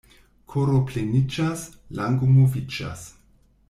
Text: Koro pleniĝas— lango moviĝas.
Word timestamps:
Koro 0.53 0.77
pleniĝas— 0.93 1.67
lango 2.01 2.33
moviĝas. 2.35 3.09